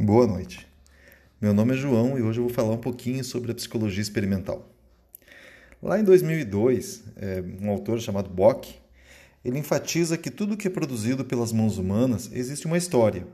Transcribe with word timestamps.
Boa 0.00 0.28
noite. 0.28 0.64
Meu 1.40 1.52
nome 1.52 1.74
é 1.74 1.76
João 1.76 2.16
e 2.16 2.22
hoje 2.22 2.38
eu 2.38 2.44
vou 2.44 2.54
falar 2.54 2.72
um 2.72 2.78
pouquinho 2.78 3.24
sobre 3.24 3.50
a 3.50 3.54
psicologia 3.54 4.00
experimental. 4.00 4.72
Lá 5.82 5.98
em 5.98 6.04
2002, 6.04 7.02
é, 7.16 7.42
um 7.60 7.68
autor 7.68 8.00
chamado 8.00 8.30
Bock, 8.30 8.76
ele 9.44 9.58
enfatiza 9.58 10.16
que 10.16 10.30
tudo 10.30 10.56
que 10.56 10.68
é 10.68 10.70
produzido 10.70 11.24
pelas 11.24 11.50
mãos 11.50 11.78
humanas 11.78 12.30
existe 12.32 12.64
uma 12.66 12.78
história, 12.78 13.26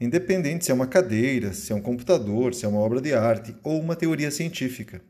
independente 0.00 0.64
se 0.64 0.72
é 0.72 0.74
uma 0.74 0.88
cadeira, 0.88 1.52
se 1.52 1.72
é 1.72 1.76
um 1.76 1.80
computador, 1.80 2.54
se 2.54 2.64
é 2.64 2.68
uma 2.68 2.80
obra 2.80 3.00
de 3.00 3.14
arte 3.14 3.54
ou 3.62 3.80
uma 3.80 3.94
teoria 3.94 4.32
científica. 4.32 5.00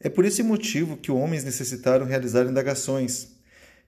É 0.00 0.08
por 0.08 0.24
esse 0.24 0.42
motivo 0.42 0.96
que 0.96 1.12
homens 1.12 1.44
necessitaram 1.44 2.06
realizar 2.06 2.46
indagações, 2.46 3.32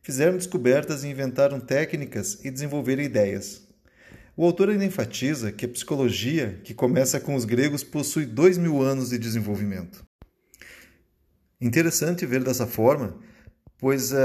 fizeram 0.03 0.37
descobertas 0.37 1.05
e 1.05 1.09
inventaram 1.09 1.59
técnicas 1.59 2.39
e 2.45 2.51
desenvolveram 2.51 3.03
ideias. 3.03 3.72
O 4.35 4.47
autor 4.47 4.71
enfatiza 4.71 5.53
que 5.53 5.67
a 5.67 5.69
psicologia, 5.69 6.59
que 6.65 6.73
começa 6.73 7.21
com 7.21 7.35
os 7.35 7.45
gregos, 7.45 7.85
possui 7.85 8.25
dois 8.25 8.57
mil 8.57 8.81
anos 8.81 9.11
de 9.11 9.19
desenvolvimento. 9.19 10.03
Interessante 11.61 12.25
ver 12.25 12.43
dessa 12.43 12.67
forma, 12.67 13.19
pois 13.79 14.11
uh, 14.11 14.17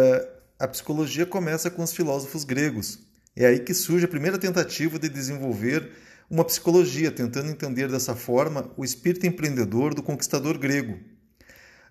a 0.57 0.65
psicologia 0.65 1.25
começa 1.25 1.69
com 1.69 1.83
os 1.83 1.91
filósofos 1.91 2.45
gregos. 2.45 2.99
É 3.35 3.47
aí 3.47 3.59
que 3.59 3.73
surge 3.73 4.05
a 4.05 4.07
primeira 4.07 4.37
tentativa 4.37 4.97
de 4.97 5.09
desenvolver 5.09 5.91
uma 6.29 6.45
psicologia, 6.45 7.11
tentando 7.11 7.49
entender 7.49 7.89
dessa 7.89 8.15
forma 8.15 8.71
o 8.77 8.85
espírito 8.85 9.27
empreendedor 9.27 9.93
do 9.93 10.01
conquistador 10.01 10.57
grego. 10.57 10.93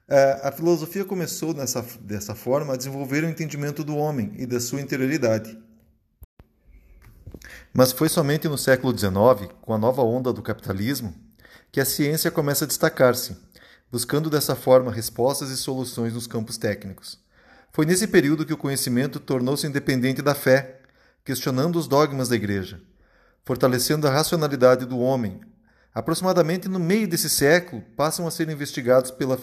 Uh, 0.09 0.41
a 0.43 0.53
filosofia 0.53 1.05
começou 1.05 1.53
nessa, 1.53 1.85
dessa 2.01 2.35
forma 2.35 2.73
a 2.73 2.77
desenvolver 2.79 3.25
o 3.25 3.29
entendimento 3.29 3.85
do 3.85 3.95
homem 3.95 4.33
e 4.39 4.47
da 4.47 4.59
sua 4.59 4.81
interioridade. 4.81 5.66
Mas 7.73 7.93
foi 7.93 8.09
somente 8.09 8.49
no 8.49 8.57
século 8.57 8.97
XIX, 8.97 9.53
com 9.61 9.75
a 9.75 9.79
nova 9.79 10.03
onda 10.03 10.33
do 10.33 10.43
capitalismo, 10.43 11.15
que 11.71 11.81
a 11.81 11.85
ciência 11.85 12.31
começa 12.31 12.65
a 12.65 12.69
destacar-se, 12.69 13.37
buscando 13.91 14.31
dessa 14.31 14.57
forma 14.57 14.91
respostas 14.93 15.51
e 15.51 15.57
soluções 15.57 16.15
nos 16.15 16.27
campos 16.27 16.57
técnicos. 16.57 17.19
Foi 17.73 17.85
nesse 17.85 18.07
período 18.07 18.47
que 18.47 18.55
o 18.55 18.57
conhecimento 18.57 19.21
tornou-se 19.21 19.67
independente 19.67 20.23
da 20.23 20.35
fé, 20.35 20.81
questionando 21.25 21.77
os 21.77 21.87
dogmas 21.87 22.29
da 22.29 22.37
Igreja, 22.37 22.81
fortalecendo 23.45 24.09
a 24.09 24.11
racionalidade 24.11 24.87
do 24.87 24.99
homem. 24.99 25.41
Aproximadamente 25.95 26.69
no 26.69 26.79
meio 26.79 27.07
desse 27.07 27.29
século, 27.29 27.83
passam 27.97 28.27
a 28.27 28.31
ser 28.31 28.49
investigados 28.49 29.11
pela, 29.11 29.39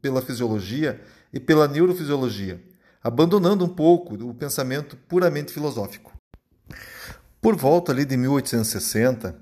pela 0.00 0.22
fisiologia 0.22 1.00
e 1.32 1.40
pela 1.40 1.66
neurofisiologia, 1.66 2.62
abandonando 3.02 3.64
um 3.64 3.68
pouco 3.68 4.14
o 4.14 4.34
pensamento 4.34 4.96
puramente 5.08 5.52
filosófico. 5.52 6.11
Por 7.42 7.56
volta 7.56 7.90
ali 7.90 8.04
de 8.04 8.16
1860, 8.16 9.34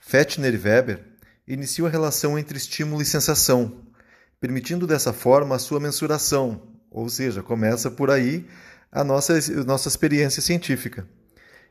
Fechner 0.00 0.54
e 0.54 0.56
Weber 0.56 1.04
iniciam 1.46 1.86
a 1.86 1.90
relação 1.90 2.38
entre 2.38 2.56
estímulo 2.56 3.02
e 3.02 3.04
sensação, 3.04 3.82
permitindo 4.40 4.86
dessa 4.86 5.12
forma 5.12 5.54
a 5.54 5.58
sua 5.58 5.78
mensuração, 5.78 6.62
ou 6.90 7.10
seja, 7.10 7.42
começa 7.42 7.90
por 7.90 8.10
aí 8.10 8.48
a 8.90 9.04
nossa, 9.04 9.34
a 9.34 9.64
nossa 9.64 9.86
experiência 9.86 10.40
científica. 10.40 11.06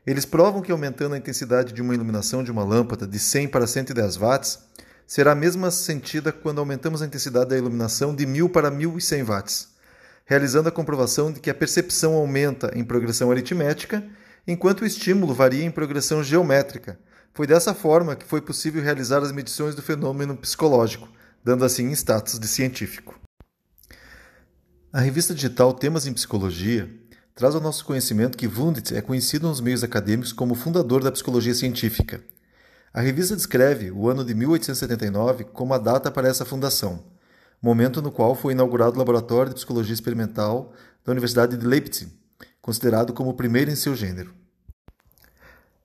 Eles 0.06 0.24
provam 0.24 0.62
que 0.62 0.70
aumentando 0.70 1.16
a 1.16 1.18
intensidade 1.18 1.72
de 1.72 1.82
uma 1.82 1.94
iluminação 1.94 2.44
de 2.44 2.52
uma 2.52 2.62
lâmpada 2.62 3.04
de 3.04 3.18
100 3.18 3.48
para 3.48 3.66
110 3.66 4.18
watts, 4.18 4.60
será 5.04 5.32
a 5.32 5.34
mesma 5.34 5.72
sentida 5.72 6.30
quando 6.30 6.60
aumentamos 6.60 7.02
a 7.02 7.06
intensidade 7.06 7.50
da 7.50 7.58
iluminação 7.58 8.14
de 8.14 8.24
1000 8.24 8.50
para 8.50 8.70
1100 8.70 9.24
watts, 9.24 9.68
realizando 10.26 10.68
a 10.68 10.72
comprovação 10.72 11.32
de 11.32 11.40
que 11.40 11.50
a 11.50 11.54
percepção 11.54 12.14
aumenta 12.14 12.70
em 12.72 12.84
progressão 12.84 13.32
aritmética 13.32 14.08
enquanto 14.46 14.82
o 14.82 14.86
estímulo 14.86 15.34
varia 15.34 15.64
em 15.64 15.70
progressão 15.70 16.22
geométrica. 16.22 16.98
Foi 17.34 17.46
dessa 17.46 17.74
forma 17.74 18.16
que 18.16 18.24
foi 18.24 18.40
possível 18.40 18.82
realizar 18.82 19.22
as 19.22 19.32
medições 19.32 19.74
do 19.74 19.82
fenômeno 19.82 20.36
psicológico, 20.36 21.08
dando 21.44 21.64
assim 21.64 21.90
status 21.92 22.38
de 22.38 22.46
científico. 22.46 23.18
A 24.92 25.00
revista 25.00 25.34
digital 25.34 25.74
Temas 25.74 26.06
em 26.06 26.12
Psicologia 26.12 26.90
traz 27.34 27.54
ao 27.54 27.60
nosso 27.60 27.84
conhecimento 27.84 28.38
que 28.38 28.46
Wundt 28.46 28.96
é 28.96 29.02
conhecido 29.02 29.46
nos 29.46 29.60
meios 29.60 29.84
acadêmicos 29.84 30.32
como 30.32 30.54
fundador 30.54 31.02
da 31.02 31.12
psicologia 31.12 31.54
científica. 31.54 32.24
A 32.94 33.02
revista 33.02 33.36
descreve 33.36 33.90
o 33.90 34.08
ano 34.08 34.24
de 34.24 34.34
1879 34.34 35.44
como 35.44 35.74
a 35.74 35.78
data 35.78 36.10
para 36.10 36.28
essa 36.28 36.46
fundação, 36.46 37.04
momento 37.60 38.00
no 38.00 38.10
qual 38.10 38.34
foi 38.34 38.54
inaugurado 38.54 38.94
o 38.94 38.98
Laboratório 38.98 39.50
de 39.50 39.56
Psicologia 39.56 39.92
Experimental 39.92 40.72
da 41.04 41.12
Universidade 41.12 41.58
de 41.58 41.66
Leipzig, 41.66 42.10
considerado 42.62 43.12
como 43.12 43.28
o 43.28 43.34
primeiro 43.34 43.70
em 43.70 43.76
seu 43.76 43.94
gênero. 43.94 44.32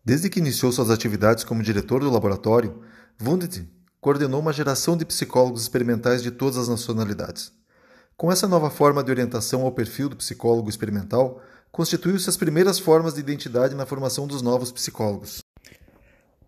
Desde 0.04 0.32
que 0.32 0.40
iniciou 0.40 0.72
suas 0.72 0.90
atividades 0.90 1.44
como 1.44 1.62
diretor 1.62 2.00
do 2.00 2.10
laboratório, 2.10 2.82
Wundt 3.22 3.70
coordenou 4.00 4.40
uma 4.40 4.52
geração 4.52 4.98
de 4.98 5.06
psicólogos 5.06 5.62
experimentais 5.62 6.24
de 6.24 6.32
todas 6.32 6.58
as 6.58 6.68
nacionalidades. 6.68 7.52
Com 8.18 8.32
essa 8.32 8.48
nova 8.48 8.72
forma 8.72 9.04
de 9.04 9.12
orientação 9.12 9.62
ao 9.62 9.72
perfil 9.72 10.10
do 10.10 10.16
psicólogo 10.16 10.72
experimental, 10.72 11.40
constituiu-se 11.72 12.28
as 12.28 12.36
primeiras 12.36 12.80
formas 12.80 13.14
de 13.14 13.20
identidade 13.20 13.76
na 13.76 13.86
formação 13.86 14.26
dos 14.26 14.42
novos 14.42 14.72
psicólogos. 14.72 15.44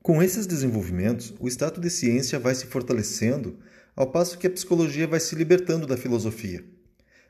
Com 0.02 0.22
esses 0.22 0.48
desenvolvimentos, 0.48 1.32
o 1.40 1.48
status 1.48 1.80
de 1.80 1.92
ciência 1.92 2.40
vai 2.40 2.56
se 2.56 2.66
fortalecendo, 2.66 3.60
ao 3.96 4.08
passo 4.08 4.40
que 4.40 4.48
a 4.48 4.52
psicologia 4.52 5.08
vai 5.08 5.20
se 5.20 5.36
libertando 5.36 5.86
da 5.86 5.96
filosofia. 5.96 6.66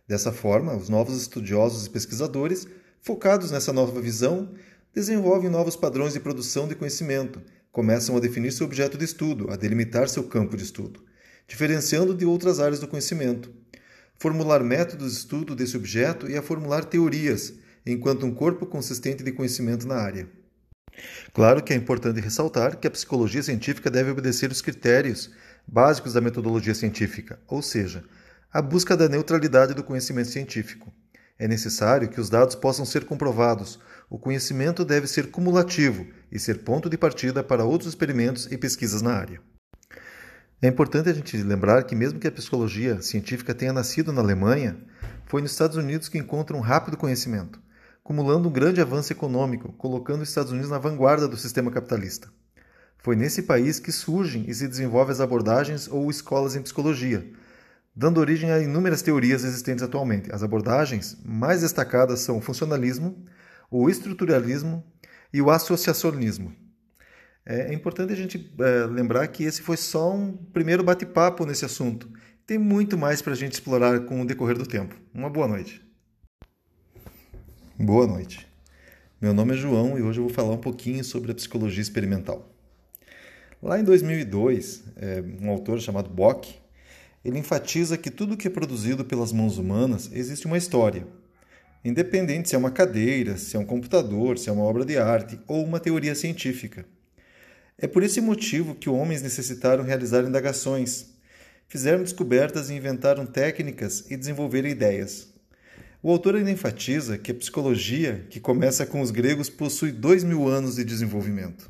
Dessa 0.08 0.32
forma, 0.32 0.74
os 0.74 0.88
novos 0.88 1.22
estudiosos 1.22 1.86
e 1.86 1.90
pesquisadores 1.90 2.66
Focados 3.06 3.52
nessa 3.52 3.74
nova 3.74 4.00
visão, 4.00 4.54
desenvolvem 4.94 5.50
novos 5.50 5.76
padrões 5.76 6.14
de 6.14 6.20
produção 6.20 6.68
de 6.68 6.76
conhecimento, 6.76 7.42
começam 7.72 8.16
a 8.16 8.20
definir 8.20 8.52
seu 8.52 8.68
objeto 8.68 8.98
de 8.98 9.06
estudo, 9.06 9.52
a 9.52 9.56
delimitar 9.56 10.08
seu 10.08 10.24
campo 10.24 10.56
de 10.56 10.64
estudo, 10.64 11.04
diferenciando 11.48 12.14
de 12.14 12.26
outras 12.26 12.60
áreas 12.60 12.80
do 12.80 12.88
conhecimento, 12.88 13.52
formular 14.16 14.64
métodos 14.64 15.14
de 15.14 15.18
estudo 15.18 15.56
desse 15.56 15.76
objeto 15.76 16.30
e 16.30 16.38
a 16.38 16.42
formular 16.44 16.86
teorias, 16.86 17.54
enquanto 17.86 18.26
um 18.26 18.34
corpo 18.34 18.68
consistente 18.68 19.24
de 19.24 19.32
conhecimento 19.32 19.88
na 19.88 19.96
área. 19.96 20.30
Claro 21.34 21.64
que 21.64 21.74
é 21.74 21.76
importante 21.76 22.22
ressaltar 22.22 22.78
que 22.78 22.88
a 22.88 22.92
psicologia 22.92 23.42
científica 23.42 23.90
deve 23.90 24.12
obedecer 24.12 24.52
os 24.52 24.62
critérios 24.62 25.32
básicos 25.68 26.14
da 26.14 26.22
metodologia 26.22 26.76
científica, 26.76 27.40
ou 27.48 27.64
seja, 27.64 28.04
a 28.52 28.62
busca 28.62 28.96
da 28.96 29.10
neutralidade 29.10 29.74
do 29.74 29.84
conhecimento 29.84 30.30
científico. 30.30 30.94
É 31.38 31.48
necessário 31.48 32.10
que 32.10 32.22
os 32.22 32.30
dados 32.30 32.56
possam 32.56 32.86
ser 32.86 33.06
comprovados. 33.06 33.80
O 34.10 34.20
conhecimento 34.20 34.86
deve 34.86 35.08
ser 35.08 35.32
cumulativo 35.32 36.06
e 36.32 36.38
ser 36.40 36.60
ponto 36.60 36.90
de 36.90 36.98
partida 36.98 37.44
para 37.44 37.66
outros 37.66 37.90
experimentos 37.90 38.48
e 38.52 38.58
pesquisas 38.58 39.02
na 39.02 39.14
área. 39.14 39.42
É 40.62 40.68
importante 40.68 41.10
a 41.10 41.14
gente 41.14 41.36
lembrar 41.38 41.84
que, 41.84 41.96
mesmo 41.96 42.20
que 42.20 42.28
a 42.28 42.32
psicologia 42.32 43.02
científica 43.02 43.54
tenha 43.54 43.74
nascido 43.74 44.14
na 44.14 44.22
Alemanha, 44.22 44.78
foi 45.26 45.42
nos 45.42 45.52
Estados 45.52 45.76
Unidos 45.76 46.08
que 46.08 46.18
encontra 46.18 46.56
um 46.56 46.62
rápido 46.62 46.96
conhecimento, 46.96 47.60
acumulando 48.04 48.48
um 48.48 48.52
grande 48.52 48.80
avanço 48.80 49.12
econômico, 49.12 49.74
colocando 49.74 50.22
os 50.22 50.30
Estados 50.30 50.52
Unidos 50.52 50.70
na 50.70 50.78
vanguarda 50.78 51.28
do 51.28 51.36
sistema 51.36 51.72
capitalista. 51.72 52.30
Foi 53.00 53.16
nesse 53.16 53.42
país 53.42 53.80
que 53.80 53.92
surgem 53.92 54.46
e 54.48 54.54
se 54.54 54.66
desenvolvem 54.66 55.12
as 55.12 55.20
abordagens 55.20 55.90
ou 55.90 56.10
escolas 56.10 56.56
em 56.56 56.62
psicologia, 56.62 57.30
dando 57.96 58.20
origem 58.20 58.52
a 58.52 58.60
inúmeras 58.60 59.02
teorias 59.02 59.44
existentes 59.44 59.84
atualmente. 59.84 60.34
As 60.34 60.44
abordagens 60.44 61.18
mais 61.24 61.62
destacadas 61.62 62.22
são 62.22 62.38
o 62.38 62.42
funcionalismo, 62.42 63.24
o 63.70 63.90
estruturalismo 63.90 64.84
e 65.32 65.42
o 65.42 65.52
associacionismo. 65.52 66.54
É 67.46 67.74
importante 67.74 68.14
a 68.14 68.16
gente 68.16 68.54
é, 68.60 68.86
lembrar 68.86 69.28
que 69.28 69.44
esse 69.44 69.62
foi 69.62 69.76
só 69.76 70.14
um 70.14 70.32
primeiro 70.32 70.84
bate-papo 70.84 71.46
nesse 71.46 71.66
assunto. 71.66 72.10
Tem 72.48 72.58
muito 72.58 72.98
mais 72.98 73.22
para 73.22 73.34
a 73.34 73.36
gente 73.36 73.54
explorar 73.54 74.02
com 74.02 74.22
o 74.22 74.26
decorrer 74.26 74.58
do 74.58 74.66
tempo. 74.66 74.96
Uma 75.14 75.30
boa 75.30 75.48
noite. 75.48 75.82
Boa 77.78 78.08
noite. 78.08 78.48
Meu 79.22 79.34
nome 79.34 79.54
é 79.54 79.58
João 79.58 79.98
e 79.98 80.02
hoje 80.02 80.20
eu 80.20 80.26
vou 80.26 80.34
falar 80.34 80.54
um 80.54 80.60
pouquinho 80.60 81.04
sobre 81.04 81.32
a 81.32 81.36
psicologia 81.36 81.82
experimental. 81.82 82.50
Lá 83.62 83.80
em 83.80 83.84
2002, 83.84 84.84
é, 84.98 85.24
um 85.42 85.50
autor 85.50 85.80
chamado 85.80 86.10
Bock 86.10 86.63
ele 87.24 87.40
enfatiza 87.40 87.98
que 87.98 88.12
tudo 88.12 88.36
que 88.36 88.48
é 88.48 88.52
produzido 88.52 89.06
pelas 89.06 89.32
mãos 89.32 89.58
humanas 89.58 90.10
existe 90.12 90.46
uma 90.46 90.58
história, 90.58 91.08
independente 91.84 92.50
se 92.50 92.56
é 92.56 92.58
uma 92.58 92.72
cadeira, 92.72 93.38
se 93.38 93.56
é 93.56 93.60
um 93.60 93.66
computador, 93.66 94.38
se 94.38 94.50
é 94.50 94.52
uma 94.52 94.64
obra 94.64 94.86
de 94.86 94.98
arte 94.98 95.40
ou 95.48 95.64
uma 95.64 95.80
teoria 95.80 96.16
científica. 96.16 96.86
É 97.78 97.88
por 97.88 98.04
esse 98.04 98.22
motivo 98.22 98.76
que 98.76 98.90
homens 98.90 99.22
necessitaram 99.22 99.84
realizar 99.84 100.24
indagações, 100.24 101.08
fizeram 101.68 102.04
descobertas 102.04 102.70
e 102.70 102.74
inventaram 102.74 103.26
técnicas 103.26 104.06
e 104.10 104.18
desenvolveram 104.18 104.70
ideias. 104.70 105.34
O 106.02 106.12
autor 106.12 106.36
ainda 106.36 106.52
enfatiza 106.52 107.18
que 107.18 107.32
a 107.32 107.36
psicologia, 107.36 108.28
que 108.30 108.40
começa 108.40 108.86
com 108.86 109.00
os 109.00 109.10
gregos, 109.10 109.50
possui 109.50 109.92
dois 109.92 110.24
mil 110.24 110.48
anos 110.48 110.76
de 110.76 110.84
desenvolvimento. 110.84 111.62